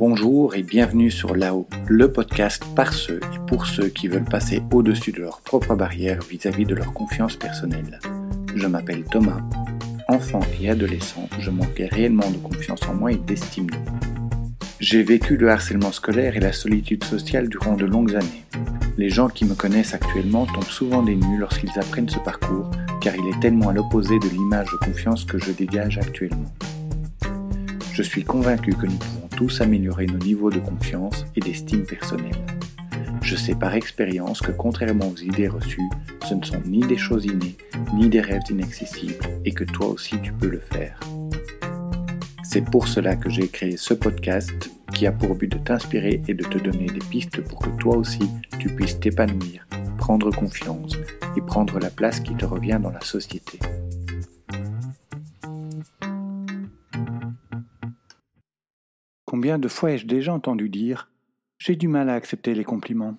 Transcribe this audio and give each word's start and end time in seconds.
Bonjour 0.00 0.54
et 0.54 0.62
bienvenue 0.62 1.10
sur 1.10 1.36
Là-haut, 1.36 1.68
le 1.86 2.10
podcast 2.10 2.64
par 2.74 2.94
ceux 2.94 3.20
et 3.34 3.38
pour 3.46 3.66
ceux 3.66 3.88
qui 3.88 4.08
veulent 4.08 4.24
passer 4.24 4.62
au-dessus 4.72 5.12
de 5.12 5.20
leurs 5.20 5.42
propres 5.42 5.74
barrières 5.74 6.22
vis-à-vis 6.22 6.64
de 6.64 6.74
leur 6.74 6.94
confiance 6.94 7.36
personnelle. 7.36 7.98
Je 8.54 8.66
m'appelle 8.66 9.04
Thomas. 9.04 9.42
Enfant 10.08 10.40
et 10.58 10.70
adolescent, 10.70 11.28
je 11.38 11.50
manquais 11.50 11.84
réellement 11.84 12.30
de 12.30 12.38
confiance 12.38 12.80
en 12.88 12.94
moi 12.94 13.12
et 13.12 13.18
d'estime 13.18 13.68
de 13.68 13.76
moi. 13.76 14.00
J'ai 14.80 15.02
vécu 15.02 15.36
le 15.36 15.50
harcèlement 15.50 15.92
scolaire 15.92 16.34
et 16.34 16.40
la 16.40 16.54
solitude 16.54 17.04
sociale 17.04 17.50
durant 17.50 17.74
de 17.74 17.84
longues 17.84 18.16
années. 18.16 18.46
Les 18.96 19.10
gens 19.10 19.28
qui 19.28 19.44
me 19.44 19.54
connaissent 19.54 19.92
actuellement 19.92 20.46
tombent 20.46 20.64
souvent 20.64 21.02
des 21.02 21.14
nues 21.14 21.38
lorsqu'ils 21.38 21.78
apprennent 21.78 22.08
ce 22.08 22.20
parcours, 22.20 22.70
car 23.02 23.14
il 23.16 23.28
est 23.28 23.40
tellement 23.40 23.68
à 23.68 23.74
l'opposé 23.74 24.18
de 24.18 24.28
l'image 24.30 24.68
de 24.72 24.78
confiance 24.78 25.26
que 25.26 25.36
je 25.36 25.52
dégage 25.52 25.98
actuellement. 25.98 26.50
Je 27.92 28.02
suis 28.02 28.24
convaincu 28.24 28.72
que 28.72 28.86
nous 28.86 28.96
pouvons 28.96 29.19
tous 29.40 29.62
améliorer 29.62 30.04
nos 30.04 30.18
niveaux 30.18 30.50
de 30.50 30.58
confiance 30.58 31.24
et 31.34 31.40
d'estime 31.40 31.86
personnelle. 31.86 32.44
Je 33.22 33.36
sais 33.36 33.54
par 33.54 33.74
expérience 33.74 34.42
que 34.42 34.52
contrairement 34.52 35.08
aux 35.08 35.16
idées 35.16 35.48
reçues, 35.48 35.88
ce 36.28 36.34
ne 36.34 36.44
sont 36.44 36.60
ni 36.66 36.80
des 36.80 36.98
choses 36.98 37.24
innées, 37.24 37.56
ni 37.94 38.10
des 38.10 38.20
rêves 38.20 38.42
inaccessibles, 38.50 39.24
et 39.46 39.52
que 39.52 39.64
toi 39.64 39.86
aussi 39.86 40.20
tu 40.20 40.34
peux 40.34 40.48
le 40.48 40.60
faire. 40.60 41.00
C'est 42.42 42.66
pour 42.70 42.86
cela 42.86 43.16
que 43.16 43.30
j'ai 43.30 43.48
créé 43.48 43.78
ce 43.78 43.94
podcast 43.94 44.70
qui 44.92 45.06
a 45.06 45.12
pour 45.12 45.34
but 45.34 45.50
de 45.50 45.56
t'inspirer 45.56 46.20
et 46.28 46.34
de 46.34 46.44
te 46.44 46.58
donner 46.58 46.88
des 46.88 47.06
pistes 47.10 47.40
pour 47.40 47.60
que 47.60 47.70
toi 47.78 47.96
aussi 47.96 48.28
tu 48.58 48.68
puisses 48.68 49.00
t'épanouir, 49.00 49.66
prendre 49.96 50.30
confiance 50.30 50.98
et 51.34 51.40
prendre 51.40 51.78
la 51.78 51.88
place 51.88 52.20
qui 52.20 52.34
te 52.34 52.44
revient 52.44 52.78
dans 52.82 52.90
la 52.90 53.00
société. 53.00 53.58
Combien 59.30 59.60
de 59.60 59.68
fois 59.68 59.92
ai-je 59.92 60.08
déjà 60.08 60.34
entendu 60.34 60.68
dire 60.68 61.08
J'ai 61.56 61.76
du 61.76 61.86
mal 61.86 62.10
à 62.10 62.14
accepter 62.14 62.52
les 62.52 62.64
compliments 62.64 63.16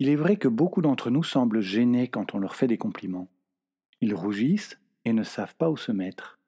Il 0.00 0.08
est 0.08 0.16
vrai 0.16 0.36
que 0.36 0.48
beaucoup 0.48 0.82
d'entre 0.82 1.10
nous 1.10 1.22
semblent 1.22 1.60
gênés 1.60 2.08
quand 2.08 2.34
on 2.34 2.40
leur 2.40 2.56
fait 2.56 2.66
des 2.66 2.76
compliments. 2.76 3.28
Ils 4.00 4.16
rougissent 4.16 4.80
et 5.04 5.12
ne 5.12 5.22
savent 5.22 5.54
pas 5.54 5.70
où 5.70 5.76
se 5.76 5.92
mettre. 5.92 6.40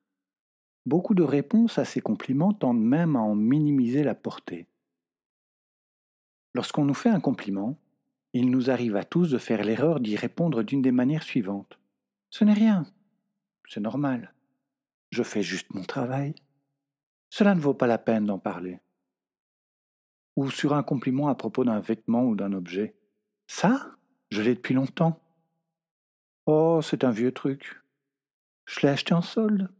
Beaucoup 0.86 1.14
de 1.14 1.22
réponses 1.22 1.78
à 1.78 1.84
ces 1.84 2.00
compliments 2.00 2.52
tendent 2.52 2.82
même 2.82 3.14
à 3.14 3.20
en 3.20 3.36
minimiser 3.36 4.02
la 4.02 4.16
portée. 4.16 4.66
Lorsqu'on 6.52 6.84
nous 6.84 6.94
fait 6.94 7.10
un 7.10 7.20
compliment, 7.20 7.78
il 8.32 8.50
nous 8.50 8.72
arrive 8.72 8.96
à 8.96 9.04
tous 9.04 9.30
de 9.30 9.38
faire 9.38 9.62
l'erreur 9.62 10.00
d'y 10.00 10.16
répondre 10.16 10.64
d'une 10.64 10.82
des 10.82 10.90
manières 10.90 11.22
suivantes. 11.22 11.78
Ce 12.28 12.44
n'est 12.44 12.54
rien. 12.54 12.86
C'est 13.68 13.78
normal. 13.78 14.34
Je 15.12 15.22
fais 15.22 15.44
juste 15.44 15.72
mon 15.74 15.84
travail. 15.84 16.34
Cela 17.30 17.54
ne 17.54 17.60
vaut 17.60 17.74
pas 17.74 17.86
la 17.86 17.98
peine 17.98 18.26
d'en 18.26 18.38
parler. 18.38 18.80
Ou 20.36 20.50
sur 20.50 20.74
un 20.74 20.82
compliment 20.82 21.28
à 21.28 21.34
propos 21.34 21.64
d'un 21.64 21.80
vêtement 21.80 22.24
ou 22.24 22.36
d'un 22.36 22.52
objet. 22.52 22.96
Ça, 23.46 23.96
je 24.30 24.42
l'ai 24.42 24.54
depuis 24.54 24.74
longtemps. 24.74 25.20
Oh, 26.46 26.80
c'est 26.82 27.04
un 27.04 27.10
vieux 27.10 27.32
truc. 27.32 27.82
Je 28.66 28.80
l'ai 28.80 28.88
acheté 28.88 29.14
en 29.14 29.22
solde. 29.22 29.70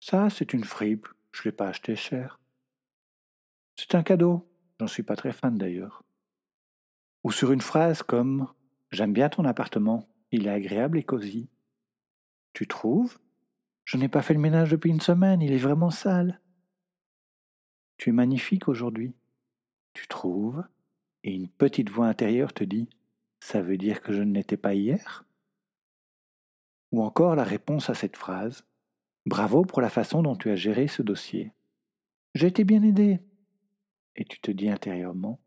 Ça, 0.00 0.30
c'est 0.30 0.52
une 0.52 0.64
fripe, 0.64 1.08
je 1.32 1.40
ne 1.40 1.44
l'ai 1.44 1.52
pas 1.52 1.68
acheté 1.68 1.96
cher. 1.96 2.38
C'est 3.76 3.94
un 3.94 4.02
cadeau, 4.02 4.48
j'en 4.78 4.86
suis 4.86 5.02
pas 5.02 5.16
très 5.16 5.32
fan 5.32 5.56
d'ailleurs. 5.56 6.04
Ou 7.24 7.32
sur 7.32 7.52
une 7.52 7.60
phrase 7.60 8.02
comme 8.02 8.48
J'aime 8.90 9.12
bien 9.12 9.28
ton 9.28 9.44
appartement, 9.44 10.08
il 10.30 10.46
est 10.46 10.50
agréable 10.50 10.98
et 10.98 11.02
cosy. 11.02 11.50
Tu 12.52 12.66
trouves? 12.66 13.18
Je 13.84 13.96
n'ai 13.96 14.08
pas 14.08 14.22
fait 14.22 14.34
le 14.34 14.40
ménage 14.40 14.70
depuis 14.70 14.90
une 14.90 15.00
semaine, 15.00 15.42
il 15.42 15.52
est 15.52 15.58
vraiment 15.58 15.90
sale. 15.90 16.40
Tu 17.96 18.10
es 18.10 18.12
magnifique 18.12 18.68
aujourd'hui. 18.68 19.14
Tu 19.92 20.06
trouves 20.06 20.64
Et 21.24 21.32
une 21.32 21.48
petite 21.48 21.90
voix 21.90 22.06
intérieure 22.06 22.52
te 22.52 22.64
dit 22.64 22.88
Ça 23.40 23.62
veut 23.62 23.78
dire 23.78 24.02
que 24.02 24.12
je 24.12 24.22
ne 24.22 24.34
l'étais 24.34 24.56
pas 24.56 24.74
hier? 24.74 25.24
Ou 26.92 27.02
encore 27.02 27.34
la 27.34 27.44
réponse 27.44 27.90
à 27.90 27.94
cette 27.94 28.16
phrase 28.16 28.64
Bravo 29.24 29.64
pour 29.64 29.80
la 29.80 29.90
façon 29.90 30.22
dont 30.22 30.36
tu 30.36 30.50
as 30.50 30.56
géré 30.56 30.86
ce 30.86 31.02
dossier. 31.02 31.52
J'ai 32.34 32.46
été 32.46 32.64
bien 32.64 32.82
aidé. 32.82 33.20
Et 34.14 34.24
tu 34.24 34.40
te 34.40 34.50
dis 34.50 34.68
intérieurement, 34.68 35.40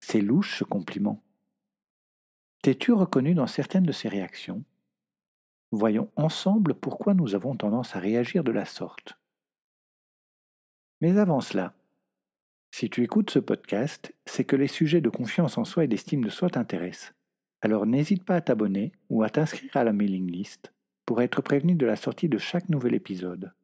c'est 0.00 0.20
louche 0.20 0.58
ce 0.58 0.64
compliment. 0.64 1.22
T'es-tu 2.62 2.92
reconnu 2.92 3.34
dans 3.34 3.46
certaines 3.46 3.84
de 3.84 3.92
ces 3.92 4.08
réactions? 4.08 4.64
Voyons 5.72 6.10
ensemble 6.16 6.74
pourquoi 6.74 7.14
nous 7.14 7.34
avons 7.34 7.56
tendance 7.56 7.96
à 7.96 7.98
réagir 7.98 8.44
de 8.44 8.52
la 8.52 8.64
sorte. 8.64 9.18
Mais 11.00 11.18
avant 11.18 11.40
cela, 11.40 11.74
si 12.78 12.90
tu 12.90 13.02
écoutes 13.02 13.30
ce 13.30 13.38
podcast, 13.38 14.14
c'est 14.26 14.44
que 14.44 14.54
les 14.54 14.68
sujets 14.68 15.00
de 15.00 15.08
confiance 15.08 15.56
en 15.56 15.64
soi 15.64 15.84
et 15.84 15.88
d'estime 15.88 16.22
de 16.22 16.28
soi 16.28 16.50
t'intéressent. 16.50 17.14
Alors 17.62 17.86
n'hésite 17.86 18.22
pas 18.22 18.34
à 18.36 18.42
t'abonner 18.42 18.92
ou 19.08 19.22
à 19.22 19.30
t'inscrire 19.30 19.74
à 19.78 19.82
la 19.82 19.94
mailing 19.94 20.30
list 20.30 20.74
pour 21.06 21.22
être 21.22 21.40
prévenu 21.40 21.74
de 21.74 21.86
la 21.86 21.96
sortie 21.96 22.28
de 22.28 22.36
chaque 22.36 22.68
nouvel 22.68 22.92
épisode. 22.92 23.54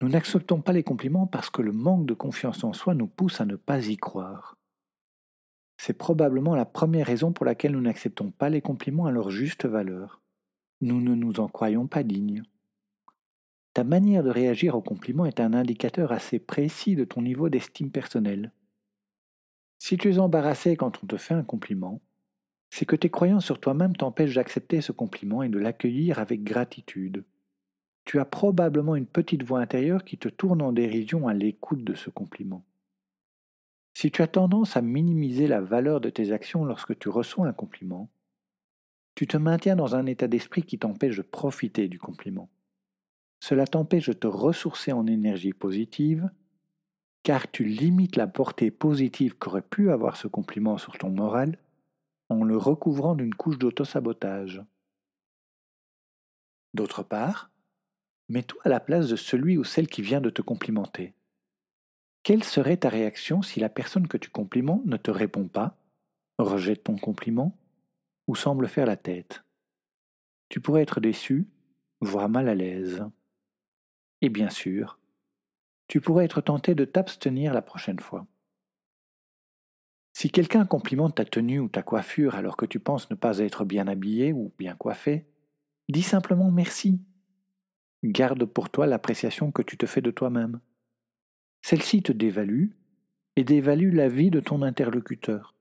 Nous 0.00 0.08
n'acceptons 0.08 0.62
pas 0.62 0.72
les 0.72 0.84
compliments 0.84 1.26
parce 1.26 1.50
que 1.50 1.60
le 1.60 1.72
manque 1.72 2.06
de 2.06 2.14
confiance 2.14 2.64
en 2.64 2.72
soi 2.72 2.94
nous 2.94 3.08
pousse 3.08 3.42
à 3.42 3.44
ne 3.44 3.56
pas 3.56 3.86
y 3.86 3.98
croire. 3.98 4.56
C'est 5.76 5.98
probablement 5.98 6.54
la 6.54 6.64
première 6.64 7.08
raison 7.08 7.30
pour 7.30 7.44
laquelle 7.44 7.72
nous 7.72 7.82
n'acceptons 7.82 8.30
pas 8.30 8.48
les 8.48 8.62
compliments 8.62 9.04
à 9.04 9.10
leur 9.10 9.28
juste 9.28 9.66
valeur. 9.66 10.22
Nous 10.80 11.02
ne 11.02 11.14
nous 11.14 11.40
en 11.40 11.48
croyons 11.48 11.86
pas 11.86 12.04
dignes. 12.04 12.42
Ta 13.76 13.84
manière 13.84 14.22
de 14.22 14.30
réagir 14.30 14.74
aux 14.74 14.80
compliments 14.80 15.26
est 15.26 15.38
un 15.38 15.52
indicateur 15.52 16.10
assez 16.10 16.38
précis 16.38 16.96
de 16.96 17.04
ton 17.04 17.20
niveau 17.20 17.50
d'estime 17.50 17.90
personnelle. 17.90 18.50
Si 19.78 19.98
tu 19.98 20.10
es 20.10 20.18
embarrassé 20.18 20.78
quand 20.78 21.04
on 21.04 21.06
te 21.06 21.18
fait 21.18 21.34
un 21.34 21.42
compliment, 21.42 22.00
c'est 22.70 22.86
que 22.86 22.96
tes 22.96 23.10
croyances 23.10 23.44
sur 23.44 23.60
toi-même 23.60 23.94
t'empêchent 23.94 24.36
d'accepter 24.36 24.80
ce 24.80 24.92
compliment 24.92 25.42
et 25.42 25.50
de 25.50 25.58
l'accueillir 25.58 26.20
avec 26.20 26.42
gratitude. 26.42 27.26
Tu 28.06 28.18
as 28.18 28.24
probablement 28.24 28.96
une 28.96 29.04
petite 29.04 29.42
voix 29.42 29.60
intérieure 29.60 30.04
qui 30.04 30.16
te 30.16 30.30
tourne 30.30 30.62
en 30.62 30.72
dérision 30.72 31.28
à 31.28 31.34
l'écoute 31.34 31.84
de 31.84 31.92
ce 31.92 32.08
compliment. 32.08 32.64
Si 33.92 34.10
tu 34.10 34.22
as 34.22 34.26
tendance 34.26 34.78
à 34.78 34.80
minimiser 34.80 35.48
la 35.48 35.60
valeur 35.60 36.00
de 36.00 36.08
tes 36.08 36.32
actions 36.32 36.64
lorsque 36.64 36.98
tu 36.98 37.10
reçois 37.10 37.46
un 37.46 37.52
compliment, 37.52 38.08
tu 39.14 39.26
te 39.26 39.36
maintiens 39.36 39.76
dans 39.76 39.94
un 39.96 40.06
état 40.06 40.28
d'esprit 40.28 40.62
qui 40.62 40.78
t'empêche 40.78 41.18
de 41.18 41.22
profiter 41.22 41.88
du 41.88 41.98
compliment. 41.98 42.48
Cela 43.40 43.66
t'empêche 43.66 44.06
de 44.06 44.12
te 44.12 44.26
ressourcer 44.26 44.92
en 44.92 45.06
énergie 45.06 45.52
positive, 45.52 46.30
car 47.22 47.50
tu 47.50 47.64
limites 47.64 48.16
la 48.16 48.26
portée 48.26 48.70
positive 48.70 49.36
qu'aurait 49.36 49.62
pu 49.62 49.90
avoir 49.90 50.16
ce 50.16 50.28
compliment 50.28 50.78
sur 50.78 50.96
ton 50.96 51.10
moral 51.10 51.58
en 52.28 52.44
le 52.44 52.56
recouvrant 52.56 53.14
d'une 53.14 53.34
couche 53.34 53.58
d'autosabotage. 53.58 54.62
D'autre 56.74 57.02
part, 57.02 57.50
mets-toi 58.28 58.60
à 58.64 58.68
la 58.68 58.80
place 58.80 59.08
de 59.08 59.16
celui 59.16 59.56
ou 59.56 59.64
celle 59.64 59.88
qui 59.88 60.02
vient 60.02 60.20
de 60.20 60.30
te 60.30 60.42
complimenter. 60.42 61.14
Quelle 62.22 62.44
serait 62.44 62.76
ta 62.76 62.88
réaction 62.88 63.42
si 63.42 63.60
la 63.60 63.68
personne 63.68 64.08
que 64.08 64.16
tu 64.16 64.30
complimentes 64.30 64.84
ne 64.84 64.96
te 64.96 65.10
répond 65.10 65.46
pas, 65.46 65.78
rejette 66.38 66.84
ton 66.84 66.96
compliment 66.96 67.56
ou 68.26 68.34
semble 68.34 68.68
faire 68.68 68.86
la 68.86 68.96
tête? 68.96 69.44
Tu 70.48 70.60
pourrais 70.60 70.82
être 70.82 71.00
déçu, 71.00 71.48
voire 72.00 72.28
mal 72.28 72.48
à 72.48 72.54
l'aise. 72.54 73.04
Et 74.26 74.28
bien 74.28 74.50
sûr, 74.50 74.98
tu 75.86 76.00
pourrais 76.00 76.24
être 76.24 76.40
tenté 76.40 76.74
de 76.74 76.84
t'abstenir 76.84 77.54
la 77.54 77.62
prochaine 77.62 78.00
fois. 78.00 78.26
Si 80.14 80.30
quelqu'un 80.30 80.66
complimente 80.66 81.14
ta 81.14 81.24
tenue 81.24 81.60
ou 81.60 81.68
ta 81.68 81.84
coiffure 81.84 82.34
alors 82.34 82.56
que 82.56 82.66
tu 82.66 82.80
penses 82.80 83.08
ne 83.08 83.14
pas 83.14 83.38
être 83.38 83.64
bien 83.64 83.86
habillé 83.86 84.32
ou 84.32 84.52
bien 84.58 84.74
coiffé, 84.74 85.28
dis 85.88 86.02
simplement 86.02 86.50
merci. 86.50 87.00
Garde 88.02 88.44
pour 88.46 88.68
toi 88.68 88.88
l'appréciation 88.88 89.52
que 89.52 89.62
tu 89.62 89.76
te 89.76 89.86
fais 89.86 90.02
de 90.02 90.10
toi-même. 90.10 90.58
Celle-ci 91.62 92.02
te 92.02 92.10
dévalue 92.10 92.70
et 93.36 93.44
dévalue 93.44 93.94
la 93.94 94.08
vie 94.08 94.30
de 94.30 94.40
ton 94.40 94.62
interlocuteur. 94.62 95.54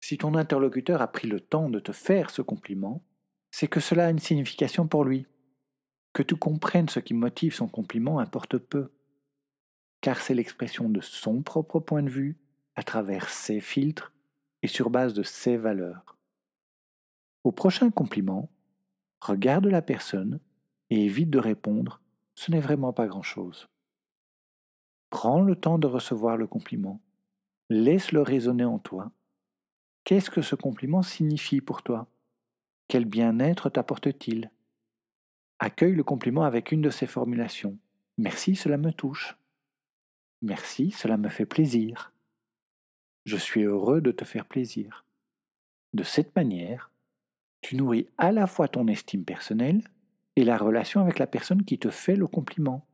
Si 0.00 0.16
ton 0.16 0.36
interlocuteur 0.36 1.02
a 1.02 1.12
pris 1.12 1.28
le 1.28 1.38
temps 1.38 1.68
de 1.68 1.80
te 1.80 1.92
faire 1.92 2.30
ce 2.30 2.40
compliment, 2.40 3.04
c'est 3.50 3.68
que 3.68 3.78
cela 3.78 4.06
a 4.06 4.10
une 4.10 4.18
signification 4.18 4.88
pour 4.88 5.04
lui. 5.04 5.26
Que 6.12 6.22
tu 6.22 6.36
comprennes 6.36 6.88
ce 6.88 7.00
qui 7.00 7.14
motive 7.14 7.54
son 7.54 7.68
compliment 7.68 8.18
importe 8.18 8.58
peu, 8.58 8.92
car 10.00 10.20
c'est 10.20 10.34
l'expression 10.34 10.88
de 10.88 11.00
son 11.00 11.42
propre 11.42 11.80
point 11.80 12.02
de 12.02 12.10
vue 12.10 12.36
à 12.74 12.82
travers 12.82 13.28
ses 13.28 13.60
filtres 13.60 14.12
et 14.62 14.68
sur 14.68 14.90
base 14.90 15.14
de 15.14 15.22
ses 15.22 15.56
valeurs. 15.56 16.16
Au 17.44 17.52
prochain 17.52 17.90
compliment, 17.90 18.50
regarde 19.20 19.66
la 19.66 19.82
personne 19.82 20.40
et 20.90 21.04
évite 21.04 21.30
de 21.30 21.38
répondre 21.38 22.00
ce 22.34 22.50
n'est 22.50 22.60
vraiment 22.60 22.92
pas 22.92 23.06
grand-chose. 23.06 23.68
Prends 25.10 25.42
le 25.42 25.56
temps 25.56 25.78
de 25.78 25.86
recevoir 25.86 26.36
le 26.36 26.46
compliment. 26.46 27.00
Laisse-le 27.68 28.22
résonner 28.22 28.64
en 28.64 28.78
toi. 28.78 29.12
Qu'est-ce 30.04 30.30
que 30.30 30.42
ce 30.42 30.54
compliment 30.54 31.02
signifie 31.02 31.60
pour 31.60 31.82
toi? 31.82 32.08
Quel 32.88 33.04
bien-être 33.04 33.70
t'apporte-t-il? 33.70 34.50
Accueille 35.64 35.94
le 35.94 36.02
compliment 36.02 36.42
avec 36.42 36.72
une 36.72 36.82
de 36.82 36.90
ces 36.90 37.06
formulations. 37.06 37.78
Merci, 38.18 38.56
cela 38.56 38.78
me 38.78 38.90
touche. 38.92 39.38
Merci, 40.40 40.90
cela 40.90 41.16
me 41.16 41.28
fait 41.28 41.46
plaisir. 41.46 42.12
Je 43.26 43.36
suis 43.36 43.62
heureux 43.62 44.00
de 44.00 44.10
te 44.10 44.24
faire 44.24 44.44
plaisir. 44.44 45.04
De 45.92 46.02
cette 46.02 46.34
manière, 46.34 46.90
tu 47.60 47.76
nourris 47.76 48.08
à 48.18 48.32
la 48.32 48.48
fois 48.48 48.66
ton 48.66 48.88
estime 48.88 49.24
personnelle 49.24 49.84
et 50.34 50.42
la 50.42 50.56
relation 50.56 51.00
avec 51.00 51.20
la 51.20 51.28
personne 51.28 51.64
qui 51.64 51.78
te 51.78 51.90
fait 51.90 52.16
le 52.16 52.26
compliment. 52.26 52.84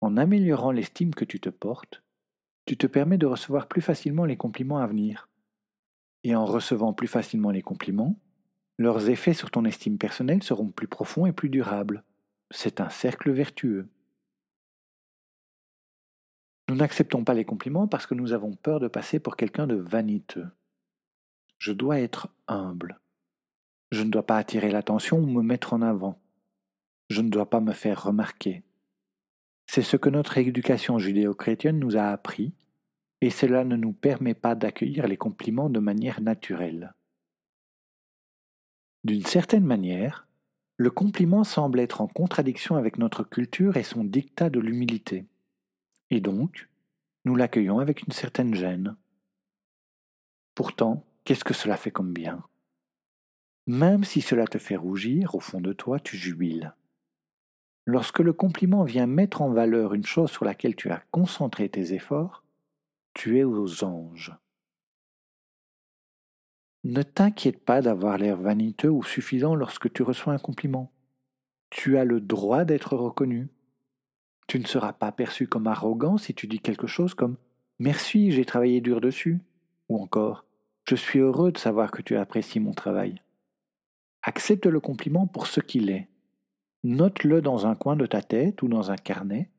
En 0.00 0.16
améliorant 0.16 0.70
l'estime 0.70 1.12
que 1.12 1.24
tu 1.24 1.40
te 1.40 1.48
portes, 1.48 2.04
tu 2.66 2.76
te 2.76 2.86
permets 2.86 3.18
de 3.18 3.26
recevoir 3.26 3.66
plus 3.66 3.82
facilement 3.82 4.26
les 4.26 4.36
compliments 4.36 4.78
à 4.78 4.86
venir. 4.86 5.28
Et 6.22 6.36
en 6.36 6.44
recevant 6.44 6.92
plus 6.92 7.08
facilement 7.08 7.50
les 7.50 7.62
compliments, 7.62 8.16
leurs 8.82 9.08
effets 9.08 9.34
sur 9.34 9.50
ton 9.50 9.64
estime 9.64 9.96
personnelle 9.96 10.42
seront 10.42 10.68
plus 10.68 10.88
profonds 10.88 11.26
et 11.26 11.32
plus 11.32 11.48
durables. 11.48 12.04
C'est 12.50 12.80
un 12.80 12.90
cercle 12.90 13.30
vertueux. 13.30 13.88
Nous 16.68 16.74
n'acceptons 16.74 17.24
pas 17.24 17.34
les 17.34 17.44
compliments 17.44 17.88
parce 17.88 18.06
que 18.06 18.14
nous 18.14 18.32
avons 18.32 18.54
peur 18.54 18.80
de 18.80 18.88
passer 18.88 19.18
pour 19.18 19.36
quelqu'un 19.36 19.66
de 19.66 19.74
vaniteux. 19.74 20.48
Je 21.58 21.72
dois 21.72 22.00
être 22.00 22.28
humble. 22.48 23.00
Je 23.90 24.02
ne 24.02 24.10
dois 24.10 24.26
pas 24.26 24.38
attirer 24.38 24.70
l'attention 24.70 25.18
ou 25.18 25.26
me 25.26 25.42
mettre 25.42 25.74
en 25.74 25.82
avant. 25.82 26.18
Je 27.10 27.20
ne 27.20 27.28
dois 27.28 27.48
pas 27.48 27.60
me 27.60 27.72
faire 27.72 28.02
remarquer. 28.04 28.62
C'est 29.66 29.82
ce 29.82 29.96
que 29.96 30.08
notre 30.08 30.38
éducation 30.38 30.98
judéo-chrétienne 30.98 31.78
nous 31.78 31.96
a 31.96 32.04
appris, 32.04 32.52
et 33.20 33.30
cela 33.30 33.64
ne 33.64 33.76
nous 33.76 33.92
permet 33.92 34.34
pas 34.34 34.54
d'accueillir 34.54 35.06
les 35.06 35.16
compliments 35.16 35.70
de 35.70 35.78
manière 35.78 36.20
naturelle. 36.20 36.94
D'une 39.04 39.24
certaine 39.26 39.64
manière, 39.64 40.28
le 40.76 40.90
compliment 40.90 41.42
semble 41.44 41.80
être 41.80 42.00
en 42.00 42.06
contradiction 42.06 42.76
avec 42.76 42.98
notre 42.98 43.24
culture 43.24 43.76
et 43.76 43.82
son 43.82 44.04
dictat 44.04 44.48
de 44.48 44.60
l'humilité. 44.60 45.26
Et 46.10 46.20
donc, 46.20 46.68
nous 47.24 47.34
l'accueillons 47.34 47.78
avec 47.78 48.02
une 48.02 48.12
certaine 48.12 48.54
gêne. 48.54 48.96
Pourtant, 50.54 51.04
qu'est-ce 51.24 51.44
que 51.44 51.54
cela 51.54 51.76
fait 51.76 51.90
comme 51.90 52.12
bien? 52.12 52.44
Même 53.66 54.04
si 54.04 54.20
cela 54.20 54.46
te 54.46 54.58
fait 54.58 54.76
rougir, 54.76 55.34
au 55.34 55.40
fond 55.40 55.60
de 55.60 55.72
toi, 55.72 56.00
tu 56.00 56.16
jubiles. 56.16 56.74
Lorsque 57.84 58.20
le 58.20 58.32
compliment 58.32 58.84
vient 58.84 59.06
mettre 59.06 59.42
en 59.42 59.50
valeur 59.50 59.94
une 59.94 60.06
chose 60.06 60.30
sur 60.30 60.44
laquelle 60.44 60.76
tu 60.76 60.90
as 60.90 61.02
concentré 61.10 61.68
tes 61.68 61.92
efforts, 61.92 62.44
tu 63.14 63.38
es 63.38 63.44
aux 63.44 63.82
anges. 63.82 64.32
Ne 66.84 67.02
t'inquiète 67.02 67.64
pas 67.64 67.80
d'avoir 67.80 68.18
l'air 68.18 68.36
vaniteux 68.36 68.90
ou 68.90 69.02
suffisant 69.02 69.54
lorsque 69.54 69.92
tu 69.92 70.02
reçois 70.02 70.32
un 70.32 70.38
compliment. 70.38 70.90
Tu 71.70 71.96
as 71.96 72.04
le 72.04 72.20
droit 72.20 72.64
d'être 72.64 72.96
reconnu. 72.96 73.48
Tu 74.48 74.58
ne 74.58 74.66
seras 74.66 74.92
pas 74.92 75.12
perçu 75.12 75.46
comme 75.46 75.68
arrogant 75.68 76.18
si 76.18 76.34
tu 76.34 76.46
dis 76.46 76.58
quelque 76.58 76.88
chose 76.88 77.14
comme 77.14 77.36
Merci, 77.78 78.32
j'ai 78.32 78.44
travaillé 78.44 78.80
dur 78.80 79.00
dessus, 79.00 79.40
ou 79.88 80.00
encore 80.00 80.44
Je 80.84 80.96
suis 80.96 81.20
heureux 81.20 81.52
de 81.52 81.58
savoir 81.58 81.90
que 81.90 82.02
tu 82.02 82.16
apprécies 82.16 82.60
mon 82.60 82.72
travail. 82.72 83.22
Accepte 84.22 84.66
le 84.66 84.80
compliment 84.80 85.26
pour 85.26 85.46
ce 85.46 85.60
qu'il 85.60 85.90
est. 85.90 86.08
Note-le 86.84 87.40
dans 87.40 87.66
un 87.66 87.76
coin 87.76 87.96
de 87.96 88.06
ta 88.06 88.22
tête 88.22 88.62
ou 88.62 88.68
dans 88.68 88.90
un 88.90 88.96
carnet 88.96 89.50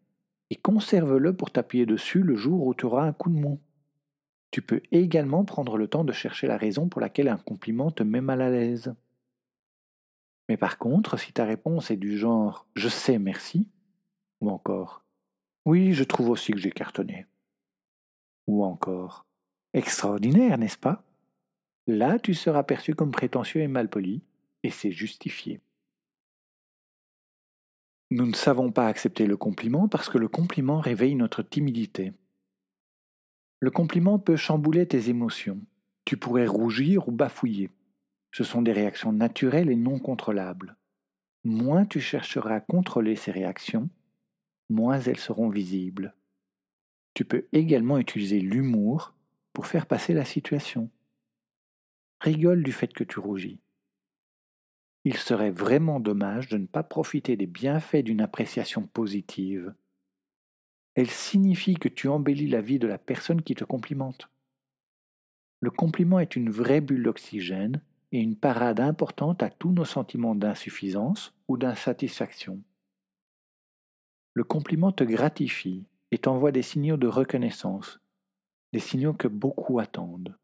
et 0.50 0.56
conserve-le 0.56 1.36
pour 1.36 1.52
t'appuyer 1.52 1.86
dessus 1.86 2.22
le 2.22 2.36
jour 2.36 2.68
où 2.68 2.74
tu 2.74 2.86
auras 2.86 3.08
un 3.08 3.14
coup 3.14 3.30
de 3.30 3.40
mou. 3.40 3.60
Tu 4.54 4.62
peux 4.62 4.84
également 4.92 5.46
prendre 5.46 5.78
le 5.78 5.88
temps 5.88 6.04
de 6.04 6.14
chercher 6.14 6.46
la 6.46 6.58
raison 6.58 6.88
pour 6.88 7.02
laquelle 7.02 7.28
un 7.28 7.38
compliment 7.38 7.90
te 7.90 8.04
met 8.04 8.22
mal 8.22 8.40
à 8.40 8.52
l'aise. 8.52 8.94
Mais 10.48 10.58
par 10.58 10.78
contre, 10.78 11.18
si 11.18 11.34
ta 11.34 11.44
réponse 11.44 11.90
est 11.90 11.98
du 11.98 12.20
genre 12.20 12.68
Je 12.76 12.88
sais, 12.88 13.18
merci, 13.18 13.68
ou 14.42 14.52
encore 14.52 15.04
Oui, 15.66 15.94
je 15.94 16.04
trouve 16.04 16.30
aussi 16.30 16.52
que 16.52 16.60
j'ai 16.60 16.70
cartonné, 16.70 17.26
ou 18.46 18.64
encore 18.64 19.26
Extraordinaire, 19.74 20.60
n'est-ce 20.60 20.78
pas? 20.78 21.04
Là, 21.88 22.20
tu 22.20 22.36
seras 22.36 22.62
perçu 22.62 22.94
comme 22.94 23.10
prétentieux 23.10 23.62
et 23.62 23.68
malpoli, 23.68 24.22
et 24.62 24.70
c'est 24.70 24.92
justifié. 24.92 25.62
Nous 28.12 28.28
ne 28.28 28.36
savons 28.36 28.72
pas 28.72 28.86
accepter 28.86 29.26
le 29.26 29.36
compliment 29.36 29.88
parce 29.88 30.10
que 30.10 30.20
le 30.20 30.28
compliment 30.28 30.80
réveille 30.80 31.16
notre 31.16 31.42
timidité. 31.42 32.14
Le 33.64 33.72
compliment 33.72 34.20
peut 34.20 34.36
chambouler 34.36 34.86
tes 34.86 35.08
émotions. 35.08 35.62
Tu 36.04 36.18
pourrais 36.18 36.48
rougir 36.48 37.08
ou 37.08 37.14
bafouiller. 37.14 37.70
Ce 38.34 38.44
sont 38.44 38.62
des 38.62 38.74
réactions 38.74 39.14
naturelles 39.14 39.70
et 39.70 39.78
non 39.78 40.00
contrôlables. 40.00 40.76
Moins 41.46 41.86
tu 41.86 42.02
chercheras 42.02 42.56
à 42.56 42.60
contrôler 42.60 43.16
ces 43.16 43.32
réactions, 43.32 43.90
moins 44.70 45.00
elles 45.00 45.18
seront 45.18 45.48
visibles. 45.48 46.14
Tu 47.14 47.24
peux 47.24 47.48
également 47.54 48.00
utiliser 48.00 48.42
l'humour 48.42 49.14
pour 49.54 49.66
faire 49.66 49.86
passer 49.86 50.14
la 50.14 50.26
situation. 50.26 50.90
Rigole 52.20 52.64
du 52.64 52.74
fait 52.74 52.92
que 52.92 53.06
tu 53.06 53.22
rougis 53.22 53.62
il 55.06 55.18
serait 55.18 55.52
vraiment 55.52 56.00
dommage 56.00 56.48
de 56.48 56.58
ne 56.58 56.66
pas 56.66 56.84
profiter 56.84 57.36
des 57.36 57.46
bienfaits 57.46 58.04
d'une 58.04 58.22
appréciation 58.22 58.84
positive. 58.84 59.74
Elle 60.96 61.10
signifie 61.10 61.76
que 61.76 61.90
tu 61.90 62.08
embellis 62.08 62.48
la 62.48 62.62
vie 62.62 62.80
de 62.80 62.88
la 62.88 62.98
personne 62.98 63.42
qui 63.42 63.56
te 63.56 63.64
complimente. 63.64 64.30
Le 65.60 65.72
compliment 65.72 66.20
est 66.20 66.36
une 66.36 66.50
vraie 66.50 66.82
bulle 66.82 67.04
d'oxygène 67.04 67.82
et 68.12 68.20
une 68.20 68.36
parade 68.36 68.80
importante 68.80 69.42
à 69.42 69.50
tous 69.50 69.72
nos 69.72 69.86
sentiments 69.86 70.36
d'insuffisance 70.36 71.34
ou 71.48 71.58
d'insatisfaction. 71.58 72.62
Le 74.34 74.44
compliment 74.44 74.92
te 74.92 75.04
gratifie 75.04 75.86
et 76.12 76.20
t'envoie 76.20 76.52
des 76.52 76.62
signaux 76.62 76.98
de 76.98 77.08
reconnaissance, 77.08 78.00
des 78.72 78.80
signaux 78.80 79.14
que 79.14 79.28
beaucoup 79.28 79.80
attendent. 79.80 80.36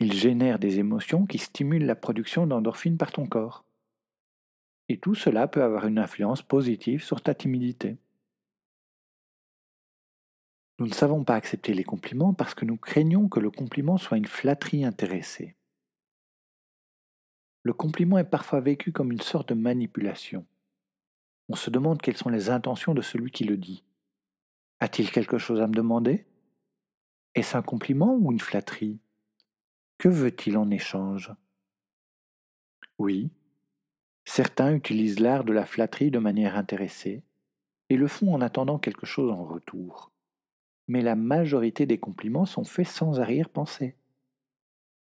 Il 0.00 0.12
génère 0.12 0.58
des 0.58 0.78
émotions 0.78 1.26
qui 1.26 1.38
stimulent 1.38 1.84
la 1.84 1.94
production 1.94 2.46
d'endorphines 2.46 2.96
par 2.96 3.12
ton 3.12 3.26
corps. 3.26 3.64
Et 4.88 4.98
tout 4.98 5.14
cela 5.14 5.46
peut 5.46 5.62
avoir 5.62 5.86
une 5.86 5.98
influence 5.98 6.42
positive 6.42 7.04
sur 7.04 7.20
ta 7.20 7.34
timidité. 7.34 7.98
Nous 10.80 10.86
ne 10.86 10.94
savons 10.94 11.24
pas 11.24 11.34
accepter 11.34 11.74
les 11.74 11.84
compliments 11.84 12.32
parce 12.32 12.54
que 12.54 12.64
nous 12.64 12.78
craignons 12.78 13.28
que 13.28 13.38
le 13.38 13.50
compliment 13.50 13.98
soit 13.98 14.16
une 14.16 14.26
flatterie 14.26 14.86
intéressée. 14.86 15.54
Le 17.64 17.74
compliment 17.74 18.16
est 18.16 18.24
parfois 18.24 18.60
vécu 18.60 18.90
comme 18.90 19.12
une 19.12 19.20
sorte 19.20 19.50
de 19.50 19.54
manipulation. 19.54 20.46
On 21.50 21.54
se 21.54 21.68
demande 21.68 22.00
quelles 22.00 22.16
sont 22.16 22.30
les 22.30 22.48
intentions 22.48 22.94
de 22.94 23.02
celui 23.02 23.30
qui 23.30 23.44
le 23.44 23.58
dit. 23.58 23.84
A-t-il 24.78 25.10
quelque 25.10 25.36
chose 25.36 25.60
à 25.60 25.66
me 25.66 25.74
demander? 25.74 26.24
Est-ce 27.34 27.58
un 27.58 27.62
compliment 27.62 28.14
ou 28.14 28.32
une 28.32 28.40
flatterie? 28.40 28.98
Que 29.98 30.08
veut-il 30.08 30.56
en 30.56 30.70
échange? 30.70 31.30
Oui, 32.96 33.28
certains 34.24 34.74
utilisent 34.74 35.20
l'art 35.20 35.44
de 35.44 35.52
la 35.52 35.66
flatterie 35.66 36.10
de 36.10 36.18
manière 36.18 36.56
intéressée 36.56 37.22
et 37.90 37.96
le 37.98 38.08
font 38.08 38.32
en 38.32 38.40
attendant 38.40 38.78
quelque 38.78 39.04
chose 39.04 39.30
en 39.30 39.44
retour. 39.44 40.09
Mais 40.90 41.02
la 41.02 41.14
majorité 41.14 41.86
des 41.86 41.98
compliments 41.98 42.46
sont 42.46 42.64
faits 42.64 42.88
sans 42.88 43.20
arrière-pensée. 43.20 43.94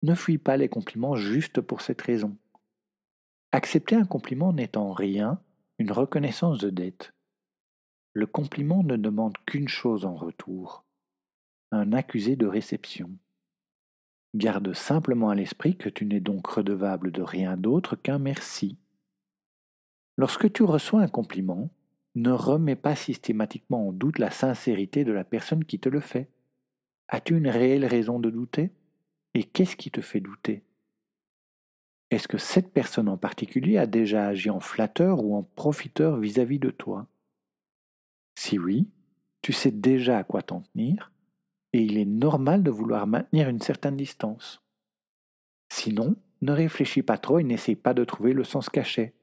Ne 0.04 0.16
fuis 0.16 0.38
pas 0.38 0.58
les 0.58 0.68
compliments 0.68 1.16
juste 1.16 1.62
pour 1.62 1.80
cette 1.80 2.02
raison. 2.02 2.36
Accepter 3.54 3.96
un 3.96 4.04
compliment 4.04 4.52
n'est 4.52 4.76
en 4.76 4.92
rien 4.92 5.42
une 5.80 5.94
reconnaissance 5.94 6.58
de 6.58 6.70
dette. 6.70 7.14
Le 8.12 8.28
compliment 8.28 8.84
ne 8.84 8.98
demande 8.98 9.38
qu'une 9.46 9.70
chose 9.70 10.04
en 10.04 10.14
retour, 10.14 10.84
un 11.72 11.94
accusé 11.94 12.36
de 12.36 12.48
réception. 12.48 13.10
Garde 14.36 14.74
simplement 14.74 15.30
à 15.30 15.36
l'esprit 15.36 15.78
que 15.78 15.88
tu 15.88 16.06
n'es 16.06 16.20
donc 16.20 16.48
redevable 16.48 17.14
de 17.14 17.22
rien 17.22 17.56
d'autre 17.56 17.96
qu'un 17.96 18.20
merci. 18.20 18.78
Lorsque 20.18 20.52
tu 20.52 20.64
reçois 20.64 21.02
un 21.02 21.08
compliment, 21.08 21.70
ne 22.22 22.32
remets 22.32 22.76
pas 22.76 22.96
systématiquement 22.96 23.90
en 23.90 23.92
doute 23.92 24.20
la 24.20 24.32
sincérité 24.32 25.04
de 25.04 25.12
la 25.12 25.24
personne 25.24 25.66
qui 25.66 25.80
te 25.80 25.90
le 25.90 26.00
fait. 26.00 26.30
As-tu 27.08 27.38
une 27.38 27.48
réelle 27.48 27.86
raison 27.86 28.20
de 28.20 28.30
douter? 28.30 28.72
Et 29.34 29.44
qu'est-ce 29.44 29.76
qui 29.76 29.92
te 29.92 30.02
fait 30.02 30.20
douter? 30.20 30.64
Est-ce 32.10 32.28
que 32.28 32.38
cette 32.38 32.74
personne 32.74 33.10
en 33.10 33.18
particulier 33.18 33.78
a 33.78 33.86
déjà 33.86 34.28
agi 34.28 34.50
en 34.50 34.60
flatteur 34.60 35.24
ou 35.24 35.36
en 35.36 35.44
profiteur 35.44 36.18
vis-à-vis 36.18 36.58
-vis 36.58 36.62
de 36.62 36.72
toi? 36.72 37.08
Si 38.36 38.58
oui, 38.58 38.88
tu 39.42 39.54
sais 39.54 39.72
déjà 39.72 40.18
à 40.18 40.24
quoi 40.24 40.42
t'en 40.42 40.62
tenir 40.62 41.12
et 41.74 41.82
il 41.82 41.98
est 41.98 42.06
normal 42.06 42.64
de 42.64 42.72
vouloir 42.72 43.08
maintenir 43.08 43.50
une 43.50 43.62
certaine 43.62 43.98
distance. 43.98 44.64
Sinon, 45.70 46.16
ne 46.42 46.52
réfléchis 46.52 47.04
pas 47.04 47.18
trop 47.18 47.40
et 47.40 47.44
n'essaye 47.44 47.76
pas 47.76 47.94
de 47.94 48.04
trouver 48.04 48.34
le 48.34 48.44
sens 48.44 48.70
caché. 48.70 49.14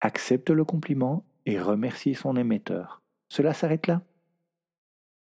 Accepte 0.00 0.50
le 0.50 0.64
compliment 0.64 1.24
et 1.46 1.60
remercie 1.60 2.14
son 2.14 2.36
émetteur. 2.36 3.02
Cela 3.28 3.54
s'arrête 3.54 3.86
là? 3.86 4.02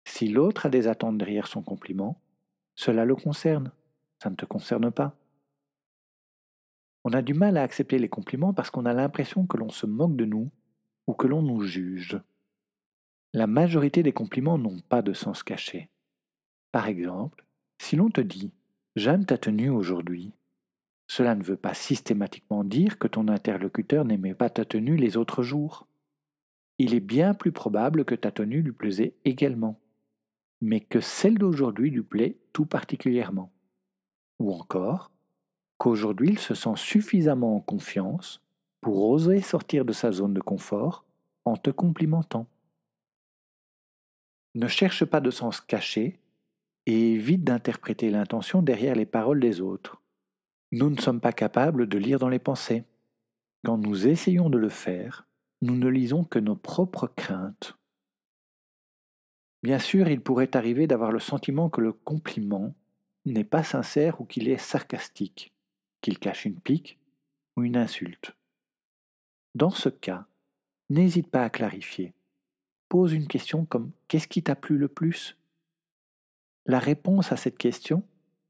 Si 0.05 0.29
l'autre 0.29 0.67
a 0.67 0.69
des 0.69 0.89
attentes 0.89 1.19
derrière 1.19 1.47
son 1.47 1.63
compliment, 1.63 2.21
cela 2.75 3.05
le 3.05 3.15
concerne, 3.17 3.73
ça 4.23 4.31
ne 4.31 4.37
te 4.37 4.45
concerne 4.45 4.91
pas. 4.91 5.15
On 7.05 7.13
a 7.13 7.23
du 7.23 7.35
mal 7.35 7.57
à 7.57 7.63
accepter 7.63 7.99
les 7.99 8.09
compliments 8.09 8.55
parce 8.55 8.71
qu'on 8.71 8.87
a 8.87 8.93
l'impression 8.93 9.47
que 9.47 9.57
l'on 9.57 9.71
se 9.71 9.87
moque 9.87 10.17
de 10.17 10.25
nous 10.25 10.51
ou 11.07 11.15
que 11.15 11.27
l'on 11.27 11.43
nous 11.43 11.63
juge. 11.63 12.21
La 13.35 13.47
majorité 13.47 14.03
des 14.03 14.13
compliments 14.13 14.59
n'ont 14.59 14.81
pas 14.89 15.03
de 15.03 15.13
sens 15.13 15.43
caché. 15.43 15.91
Par 16.73 16.87
exemple, 16.87 17.45
si 17.81 17.97
l'on 17.97 18.11
te 18.11 18.21
dit 18.21 18.53
J'aime 18.97 19.25
ta 19.25 19.39
tenue 19.39 19.71
aujourd'hui, 19.71 20.33
cela 21.09 21.35
ne 21.35 21.43
veut 21.43 21.57
pas 21.57 21.75
systématiquement 21.75 22.63
dire 22.63 22.99
que 22.99 23.09
ton 23.09 23.29
interlocuteur 23.29 24.05
n'aimait 24.05 24.35
pas 24.35 24.51
ta 24.51 24.65
tenue 24.65 24.97
les 24.97 25.17
autres 25.17 25.43
jours. 25.43 25.88
Il 26.79 26.95
est 26.95 27.01
bien 27.01 27.35
plus 27.35 27.53
probable 27.53 28.05
que 28.05 28.15
ta 28.15 28.31
tenue 28.31 28.63
lui 28.63 28.73
plaisait 28.73 29.15
également, 29.25 29.81
mais 30.61 30.81
que 30.81 31.01
celle 31.01 31.39
d'aujourd'hui 31.39 31.91
lui 31.91 32.03
plaît 32.03 32.39
tout 32.53 32.67
particulièrement. 32.67 33.53
Ou 34.39 34.53
encore, 34.53 35.11
qu'aujourd'hui 35.79 36.31
il 36.31 36.39
se 36.39 36.55
sent 36.55 36.77
suffisamment 36.77 37.57
en 37.57 37.61
confiance 37.61 38.43
pour 38.81 39.09
oser 39.11 39.41
sortir 39.41 39.85
de 39.85 39.93
sa 39.93 40.13
zone 40.13 40.35
de 40.35 40.41
confort 40.41 41.05
en 41.45 41.57
te 41.57 41.71
complimentant. 41.71 42.47
Ne 44.55 44.69
cherche 44.69 45.05
pas 45.05 45.21
de 45.21 45.31
sens 45.31 45.61
caché 45.61 46.19
et 46.87 47.13
évite 47.13 47.45
d'interpréter 47.45 48.11
l'intention 48.11 48.63
derrière 48.63 48.95
les 48.95 49.07
paroles 49.07 49.41
des 49.41 49.61
autres. 49.61 50.01
Nous 50.73 50.91
ne 50.91 51.01
sommes 51.01 51.21
pas 51.21 51.33
capables 51.33 51.89
de 51.89 51.99
lire 51.99 52.19
dans 52.19 52.29
les 52.29 52.39
pensées. 52.39 52.85
Quand 53.65 53.79
nous 53.79 54.07
essayons 54.07 54.51
de 54.51 54.59
le 54.59 54.69
faire, 54.69 55.28
nous 55.61 55.77
ne 55.77 55.89
lisons 55.89 56.25
que 56.25 56.39
nos 56.39 56.57
propres 56.57 57.07
craintes. 57.07 57.77
Bien 59.63 59.79
sûr, 59.79 60.09
il 60.09 60.21
pourrait 60.21 60.57
arriver 60.57 60.87
d'avoir 60.87 61.11
le 61.11 61.19
sentiment 61.19 61.69
que 61.69 61.81
le 61.81 61.93
compliment 61.93 62.75
n'est 63.25 63.45
pas 63.45 63.65
sincère 63.65 64.21
ou 64.21 64.25
qu'il 64.25 64.49
est 64.49 64.59
sarcastique, 64.59 65.53
qu'il 66.01 66.19
cache 66.19 66.45
une 66.45 66.61
pique 66.61 66.99
ou 67.57 67.65
une 67.65 67.77
insulte. 67.77 68.37
Dans 69.55 69.71
ce 69.71 69.89
cas, 69.89 70.27
n'hésite 70.91 71.29
pas 71.29 71.43
à 71.43 71.51
clarifier. 71.51 72.15
Pose 72.89 73.13
une 73.13 73.27
question 73.27 73.65
comme 73.65 73.91
Qu'est-ce 74.07 74.29
qui 74.29 74.43
t'a 74.43 74.55
plu 74.55 74.79
le 74.79 74.89
plus? 74.89 75.37
La 76.67 76.79
réponse 76.79 77.33
à 77.33 77.37
cette 77.37 77.59
question 77.59 78.05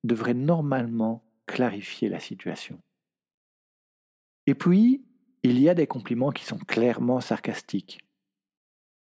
devrait 0.04 0.34
normalement 0.34 1.24
clarifier 1.46 2.08
la 2.08 2.20
situation. 2.20 2.80
Et 4.46 4.54
puis, 4.54 5.02
il 5.42 5.60
y 5.60 5.68
a 5.68 5.74
des 5.74 5.86
compliments 5.86 6.30
qui 6.30 6.44
sont 6.44 6.58
clairement 6.58 7.20
sarcastiques. 7.20 8.00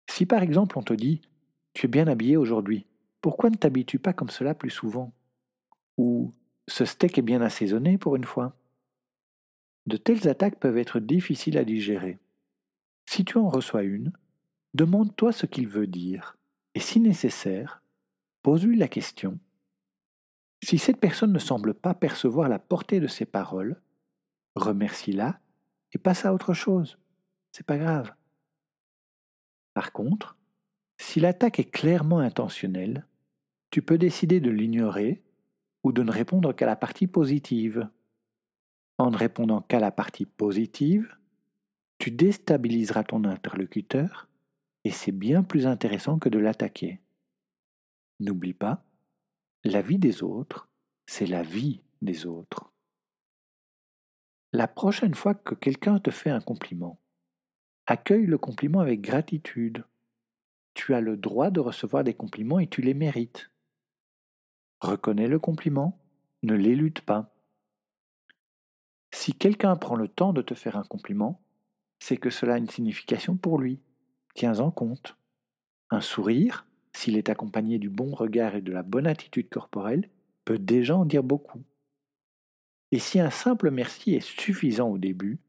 Si 0.10 0.25
par 0.25 0.44
exemple 0.44 0.78
on 0.78 0.84
te 0.84 0.94
dit⁇ 0.94 1.22
Tu 1.74 1.86
es 1.86 1.90
bien 1.90 2.08
habillé 2.08 2.38
aujourd'hui, 2.38 2.86
pourquoi 3.22 3.50
ne 3.50 3.56
t'habilles-tu 3.56 4.00
pas 4.00 4.13
comme 4.13 4.30
cela 4.30 4.54
plus 4.54 4.70
souvent?⁇ 4.70 5.13
ou⁇ 5.98 6.32
Ce 6.68 6.86
steak 6.86 7.18
est 7.18 7.24
bien 7.24 7.42
assaisonné 7.42 7.98
pour 7.98 8.16
une 8.16 8.24
fois⁇ 8.24 8.48
De 9.86 9.98
telles 9.98 10.28
attaques 10.28 10.60
peuvent 10.60 10.78
être 10.78 11.00
difficiles 11.00 11.58
à 11.58 11.63
digérer. 11.63 12.20
Si 13.06 13.25
tu 13.25 13.38
en 13.38 13.50
reçois 13.50 13.84
une, 13.84 14.12
demande-toi 14.74 15.32
ce 15.32 15.46
qu'il 15.46 15.68
veut 15.68 15.88
dire, 15.88 16.38
et 16.75 16.80
si 16.80 17.00
nécessaire, 17.00 17.82
pose-lui 18.42 18.78
la 18.78 18.88
question 18.88 19.40
si 20.63 20.78
cette 20.78 20.98
personne 20.98 21.34
ne 21.34 21.40
semble 21.40 21.74
pas 21.74 21.94
percevoir 21.94 22.48
la 22.48 22.58
portée 22.58 23.02
de 23.02 23.08
ses 23.08 23.25
paroles, 23.25 23.82
remercie-la 24.56 25.40
et 25.94 25.98
passe 25.98 26.26
à 26.26 26.34
autre 26.34 26.54
chose. 26.54 26.98
C'est 27.52 27.66
pas 27.66 27.78
grave. 27.78 28.14
Par 29.74 29.92
contre, 29.92 30.38
si 30.98 31.20
l'attaque 31.20 31.60
est 31.60 31.70
clairement 31.70 32.20
intentionnelle, 32.20 33.06
tu 33.72 33.82
peux 33.82 33.98
décider 33.98 34.40
de 34.40 34.52
l'ignorer 34.52 35.24
ou 35.84 35.92
de 35.92 36.04
ne 36.04 36.12
répondre 36.12 36.54
qu'à 36.56 36.66
la 36.66 36.76
partie 36.76 37.08
positive. 37.08 37.90
En 38.98 39.12
ne 39.12 39.18
répondant 39.18 39.62
qu'à 39.62 39.80
la 39.80 39.92
partie 39.92 40.26
positive, 40.26 41.16
tu 41.98 42.12
déstabiliseras 42.12 43.04
ton 43.04 43.24
interlocuteur 43.24 44.28
et 44.84 44.92
c'est 44.92 45.12
bien 45.12 45.44
plus 45.44 45.66
intéressant 45.66 46.20
que 46.20 46.30
de 46.30 46.40
l'attaquer. 46.40 47.00
N'oublie 48.20 48.54
pas, 48.54 48.86
la 49.64 49.82
vie 49.82 49.98
des 49.98 50.24
autres, 50.24 50.70
c'est 51.06 51.26
la 51.26 51.44
vie 51.44 51.82
des 52.02 52.26
autres. 52.26 52.73
La 54.55 54.67
prochaine 54.67 55.15
fois 55.15 55.33
que 55.33 55.55
quelqu'un 55.55 55.98
te 55.98 56.12
fait 56.12 56.29
un 56.29 56.39
compliment, 56.39 57.00
accueille 57.88 58.27
le 58.27 58.38
compliment 58.38 58.81
avec 58.81 59.01
gratitude. 59.01 59.83
Tu 60.75 60.93
as 60.93 61.01
le 61.01 61.17
droit 61.17 61.50
de 61.50 61.60
recevoir 61.60 62.03
des 62.03 62.13
compliments 62.13 62.60
et 62.60 62.67
tu 62.67 62.83
les 62.83 62.93
mérites. 62.93 63.50
Reconnais 64.79 65.27
le 65.27 65.39
compliment, 65.39 65.98
ne 66.43 66.53
l'élude 66.53 67.01
pas. 67.01 67.33
Si 69.12 69.33
quelqu'un 69.33 69.75
prend 69.75 69.95
le 69.95 70.07
temps 70.07 70.33
de 70.33 70.43
te 70.43 70.53
faire 70.53 70.77
un 70.77 70.83
compliment, 70.83 71.41
c'est 71.98 72.17
que 72.17 72.29
cela 72.29 72.53
a 72.53 72.60
une 72.60 72.69
signification 72.69 73.36
pour 73.38 73.57
lui. 73.57 73.79
Tiens-en 74.36 74.69
compte. 74.69 75.17
Un 75.89 76.01
sourire, 76.01 76.67
s'il 76.95 77.17
est 77.17 77.29
accompagné 77.29 77.79
du 77.79 77.89
bon 77.89 78.13
regard 78.13 78.53
et 78.53 78.62
de 78.62 78.72
la 78.72 78.83
bonne 78.83 79.07
attitude 79.07 79.50
corporelle, 79.50 80.12
peut 80.45 80.60
déjà 80.60 80.95
en 80.95 81.05
dire 81.05 81.24
beaucoup. 81.24 81.63
Et 82.94 83.00
si 83.00 83.20
un 83.20 83.32
simple 83.32 83.72
merci 83.72 84.14
est 84.14 84.20
suffisant 84.20 84.88
au 84.88 85.00
début, 85.00 85.40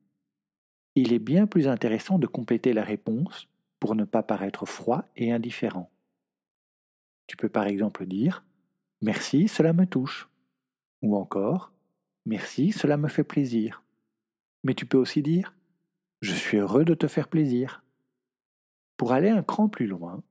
il 0.94 1.12
est 1.12 1.18
bien 1.18 1.46
plus 1.46 1.68
intéressant 1.68 2.18
de 2.18 2.26
compléter 2.26 2.72
la 2.72 2.82
réponse 2.82 3.48
pour 3.80 3.94
ne 3.94 4.04
pas 4.04 4.22
paraître 4.22 4.64
froid 4.64 5.04
et 5.14 5.30
indifférent. 5.30 5.90
Tu 7.26 7.36
peux 7.36 7.50
par 7.50 7.66
exemple 7.66 8.06
dire 8.06 8.46
Merci, 9.02 9.46
cela 9.46 9.74
me 9.74 9.84
touche. 9.84 10.30
Ou 11.02 11.16
encore 11.16 11.74
Merci, 12.24 12.72
cela 12.72 12.96
me 12.96 13.08
fait 13.08 13.24
plaisir. 13.24 13.82
Mais 14.62 14.72
tu 14.72 14.86
peux 14.86 14.96
aussi 14.96 15.20
dire 15.20 15.54
Je 16.22 16.32
suis 16.32 16.56
heureux 16.56 16.86
de 16.86 16.94
te 16.94 17.08
faire 17.08 17.28
plaisir. 17.28 17.84
Pour 18.96 19.12
aller 19.12 19.28
un 19.28 19.42
cran 19.42 19.68
plus 19.68 19.86
loin, 19.86 20.22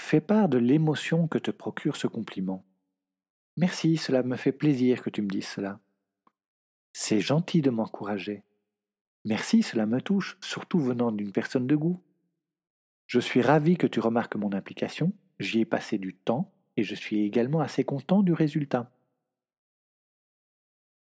Fais 0.00 0.20
part 0.20 0.48
de 0.48 0.58
l'émotion 0.58 1.28
que 1.28 1.38
te 1.38 1.52
procure 1.52 1.94
ce 1.94 2.08
compliment. 2.08 2.64
Merci, 3.56 3.96
cela 3.96 4.24
me 4.24 4.34
fait 4.34 4.50
plaisir 4.50 5.04
que 5.04 5.10
tu 5.10 5.22
me 5.22 5.28
dises 5.28 5.46
cela. 5.46 5.78
C'est 6.92 7.20
gentil 7.20 7.62
de 7.62 7.70
m'encourager. 7.70 8.42
Merci, 9.24 9.62
cela 9.62 9.86
me 9.86 10.00
touche, 10.00 10.36
surtout 10.40 10.80
venant 10.80 11.12
d'une 11.12 11.32
personne 11.32 11.66
de 11.66 11.76
goût. 11.76 12.02
Je 13.06 13.20
suis 13.20 13.42
ravi 13.42 13.76
que 13.76 13.86
tu 13.86 14.00
remarques 14.00 14.36
mon 14.36 14.52
implication, 14.52 15.12
j'y 15.38 15.60
ai 15.60 15.64
passé 15.64 15.98
du 15.98 16.14
temps 16.14 16.52
et 16.76 16.82
je 16.82 16.94
suis 16.94 17.22
également 17.24 17.60
assez 17.60 17.84
content 17.84 18.22
du 18.22 18.32
résultat. 18.32 18.90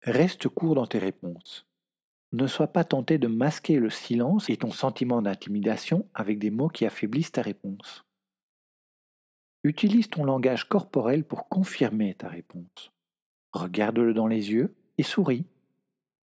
Reste 0.02 0.48
court 0.48 0.74
dans 0.74 0.86
tes 0.86 0.98
réponses. 0.98 1.66
Ne 2.32 2.46
sois 2.46 2.68
pas 2.68 2.84
tenté 2.84 3.18
de 3.18 3.28
masquer 3.28 3.78
le 3.78 3.90
silence 3.90 4.50
et 4.50 4.56
ton 4.56 4.70
sentiment 4.70 5.22
d'intimidation 5.22 6.08
avec 6.14 6.38
des 6.38 6.50
mots 6.50 6.68
qui 6.68 6.86
affaiblissent 6.86 7.32
ta 7.32 7.42
réponse. 7.42 8.04
Utilise 9.64 10.08
ton 10.08 10.24
langage 10.24 10.68
corporel 10.68 11.24
pour 11.24 11.48
confirmer 11.48 12.14
ta 12.14 12.28
réponse. 12.28 12.92
Regarde-le 13.52 14.14
dans 14.14 14.26
les 14.26 14.52
yeux 14.52 14.76
et 14.98 15.02
souris. 15.02 15.44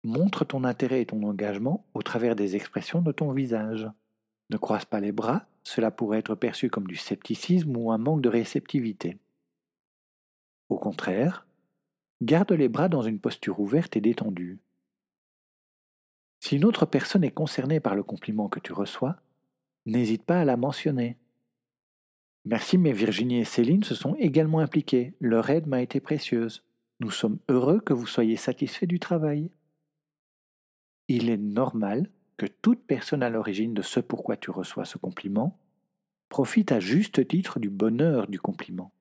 Montre 0.03 0.45
ton 0.45 0.63
intérêt 0.63 1.01
et 1.01 1.05
ton 1.05 1.21
engagement 1.23 1.85
au 1.93 2.01
travers 2.01 2.35
des 2.35 2.55
expressions 2.55 3.01
de 3.01 3.11
ton 3.11 3.31
visage. 3.31 3.87
Ne 4.49 4.57
croise 4.57 4.85
pas 4.85 4.99
les 4.99 5.11
bras, 5.11 5.45
cela 5.63 5.91
pourrait 5.91 6.19
être 6.19 6.35
perçu 6.35 6.69
comme 6.69 6.87
du 6.87 6.95
scepticisme 6.95 7.75
ou 7.77 7.91
un 7.91 7.97
manque 7.97 8.21
de 8.21 8.29
réceptivité. 8.29 9.17
Au 10.69 10.77
contraire, 10.77 11.45
garde 12.21 12.51
les 12.51 12.69
bras 12.69 12.89
dans 12.89 13.01
une 13.01 13.19
posture 13.19 13.59
ouverte 13.59 13.95
et 13.95 14.01
détendue. 14.01 14.59
Si 16.39 16.55
une 16.55 16.65
autre 16.65 16.85
personne 16.85 17.23
est 17.23 17.31
concernée 17.31 17.79
par 17.79 17.95
le 17.95 18.03
compliment 18.03 18.49
que 18.49 18.59
tu 18.59 18.73
reçois, 18.73 19.17
n'hésite 19.85 20.23
pas 20.23 20.41
à 20.41 20.45
la 20.45 20.57
mentionner. 20.57 21.17
Merci, 22.45 22.79
mais 22.79 22.91
Virginie 22.91 23.41
et 23.41 23.45
Céline 23.45 23.83
se 23.83 23.93
sont 23.93 24.15
également 24.15 24.59
impliquées. 24.59 25.13
Leur 25.19 25.51
aide 25.51 25.67
m'a 25.67 25.81
été 25.81 25.99
précieuse. 25.99 26.63
Nous 26.99 27.11
sommes 27.11 27.37
heureux 27.49 27.79
que 27.79 27.93
vous 27.93 28.07
soyez 28.07 28.35
satisfaits 28.35 28.87
du 28.87 28.99
travail. 28.99 29.51
Il 31.13 31.29
est 31.29 31.35
normal 31.35 32.09
que 32.37 32.45
toute 32.45 32.85
personne 32.87 33.21
à 33.21 33.29
l'origine 33.29 33.73
de 33.73 33.81
ce 33.81 33.99
pourquoi 33.99 34.37
tu 34.37 34.49
reçois 34.49 34.85
ce 34.85 34.97
compliment 34.97 35.59
profite 36.29 36.71
à 36.71 36.79
juste 36.79 37.27
titre 37.27 37.59
du 37.59 37.69
bonheur 37.69 38.27
du 38.27 38.39
compliment. 38.39 38.93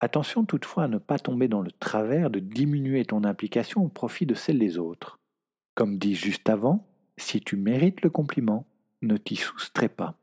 Attention 0.00 0.44
toutefois 0.44 0.82
à 0.82 0.88
ne 0.88 0.98
pas 0.98 1.20
tomber 1.20 1.46
dans 1.46 1.62
le 1.62 1.70
travers 1.70 2.30
de 2.30 2.40
diminuer 2.40 3.04
ton 3.04 3.22
implication 3.22 3.84
au 3.84 3.88
profit 3.88 4.26
de 4.26 4.34
celle 4.34 4.58
des 4.58 4.76
autres. 4.76 5.20
Comme 5.76 5.96
dit 5.96 6.16
juste 6.16 6.48
avant, 6.48 6.84
si 7.16 7.40
tu 7.40 7.54
mérites 7.54 8.02
le 8.02 8.10
compliment, 8.10 8.66
ne 9.02 9.16
t'y 9.16 9.36
soustrais 9.36 9.88
pas. 9.88 10.18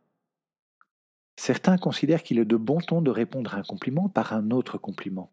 Certains 1.37 1.77
considèrent 1.77 2.23
qu'il 2.23 2.39
est 2.39 2.43
de 2.43 2.57
bon 2.57 2.81
ton 2.81 3.01
de 3.01 3.11
répondre 3.11 3.55
à 3.55 3.59
un 3.59 3.63
compliment 3.63 4.09
par 4.09 4.33
un 4.33 4.51
autre 4.51 4.77
compliment. 4.77 5.31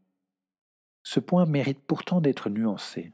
Ce 1.03 1.21
point 1.21 1.47
mérite 1.47 1.81
pourtant 1.81 2.21
d'être 2.21 2.49
nuancé. 2.49 3.13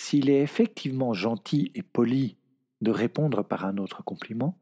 S'il 0.00 0.30
est 0.30 0.40
effectivement 0.40 1.12
gentil 1.12 1.70
et 1.74 1.82
poli 1.82 2.36
de 2.80 2.90
répondre 2.90 3.42
par 3.42 3.64
un 3.64 3.76
autre 3.76 4.02
compliment, 4.02 4.58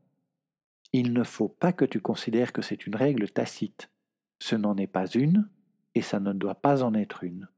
il 0.93 1.13
ne 1.13 1.23
faut 1.23 1.49
pas 1.49 1.73
que 1.73 1.85
tu 1.85 2.01
considères 2.01 2.53
que 2.53 2.63
c'est 2.63 2.87
une 2.87 2.97
règle 2.97 3.31
tacite. 3.31 3.91
Ce 4.41 4.57
n'en 4.57 4.77
est 4.77 4.87
pas 4.87 5.07
une, 5.07 5.49
et 5.95 6.03
ça 6.03 6.21
ne 6.21 6.33
doit 6.33 6.55
pas 6.55 6.83
en 6.83 6.95
être 6.95 7.25
une. 7.25 7.49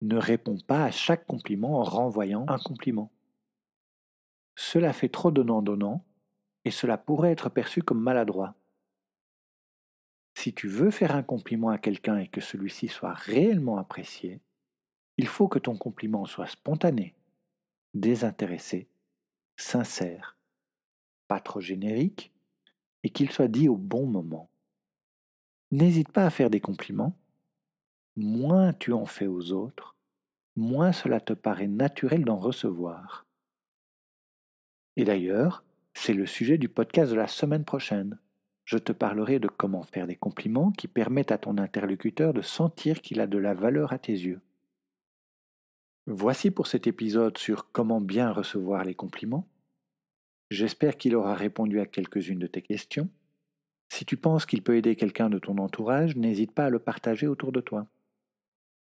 Ne 0.00 0.16
réponds 0.16 0.58
pas 0.66 0.84
à 0.84 0.90
chaque 0.90 1.26
compliment 1.26 1.78
en 1.78 1.84
renvoyant 1.84 2.44
un 2.48 2.58
compliment. 2.58 3.12
cela 4.54 4.92
fait 4.92 5.08
trop 5.08 5.30
donnant-donnant 5.30 6.04
et 6.64 6.70
cela 6.70 6.98
pourrait 6.98 7.32
être 7.32 7.48
perçu 7.48 7.82
comme 7.82 8.00
maladroit. 8.00 8.54
Si 10.34 10.52
tu 10.52 10.68
veux 10.68 10.90
faire 10.90 11.14
un 11.14 11.22
compliment 11.22 11.68
à 11.68 11.78
quelqu'un 11.78 12.18
et 12.18 12.28
que 12.28 12.40
celui-ci 12.40 12.88
soit 12.88 13.12
réellement 13.12 13.78
apprécié, 13.78 14.40
il 15.18 15.26
faut 15.26 15.48
que 15.48 15.58
ton 15.58 15.76
compliment 15.76 16.24
soit 16.24 16.46
spontané, 16.46 17.14
désintéressé, 17.94 18.88
sincère, 19.56 20.36
pas 21.28 21.40
trop 21.40 21.60
générique 21.60 22.32
et 23.02 23.10
qu'il 23.10 23.30
soit 23.30 23.48
dit 23.48 23.68
au 23.68 23.76
bon 23.76 24.06
moment. 24.06 24.48
N'hésite 25.70 26.10
pas 26.10 26.26
à 26.26 26.30
faire 26.30 26.50
des 26.50 26.60
compliments. 26.60 27.16
Moins 28.16 28.72
tu 28.72 28.92
en 28.92 29.06
fais 29.06 29.26
aux 29.26 29.52
autres, 29.52 29.96
moins 30.56 30.92
cela 30.92 31.20
te 31.20 31.32
paraît 31.32 31.66
naturel 31.66 32.24
d'en 32.24 32.38
recevoir. 32.38 33.26
Et 34.96 35.04
d'ailleurs, 35.04 35.64
c'est 35.94 36.12
le 36.12 36.26
sujet 36.26 36.58
du 36.58 36.68
podcast 36.68 37.10
de 37.10 37.16
la 37.16 37.26
semaine 37.26 37.64
prochaine. 37.64 38.18
Je 38.64 38.78
te 38.78 38.92
parlerai 38.92 39.38
de 39.38 39.48
comment 39.48 39.82
faire 39.82 40.06
des 40.06 40.16
compliments 40.16 40.70
qui 40.70 40.88
permettent 40.88 41.32
à 41.32 41.38
ton 41.38 41.58
interlocuteur 41.58 42.32
de 42.32 42.42
sentir 42.42 43.00
qu'il 43.00 43.20
a 43.20 43.26
de 43.26 43.38
la 43.38 43.54
valeur 43.54 43.92
à 43.92 43.98
tes 43.98 44.12
yeux. 44.12 44.40
Voici 46.06 46.50
pour 46.50 46.66
cet 46.66 46.86
épisode 46.86 47.38
sur 47.38 47.70
comment 47.70 48.00
bien 48.00 48.32
recevoir 48.32 48.84
les 48.84 48.94
compliments. 48.94 49.46
J'espère 50.50 50.96
qu'il 50.96 51.14
aura 51.14 51.34
répondu 51.34 51.80
à 51.80 51.86
quelques-unes 51.86 52.38
de 52.38 52.46
tes 52.46 52.62
questions. 52.62 53.08
Si 53.88 54.04
tu 54.04 54.16
penses 54.16 54.46
qu'il 54.46 54.62
peut 54.62 54.76
aider 54.76 54.96
quelqu'un 54.96 55.30
de 55.30 55.38
ton 55.38 55.58
entourage, 55.58 56.16
n'hésite 56.16 56.52
pas 56.52 56.66
à 56.66 56.70
le 56.70 56.78
partager 56.78 57.26
autour 57.26 57.52
de 57.52 57.60
toi. 57.60 57.86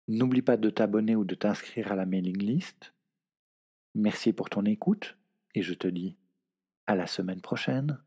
N'oublie 0.08 0.42
pas 0.42 0.56
de 0.56 0.70
t'abonner 0.70 1.16
ou 1.16 1.25
de 1.25 1.34
t'inscrire 1.34 1.92
à 1.92 1.96
la 1.96 2.06
mailing 2.06 2.38
list. 2.38 2.94
Merci 3.94 4.32
pour 4.32 4.50
ton 4.50 4.64
écoute 4.64 5.16
et 5.54 5.62
je 5.62 5.75
te 5.75 5.88
dis 5.88 6.16
à 6.87 6.94
la 6.94 7.06
semaine 7.06 7.40
prochaine. 7.40 7.98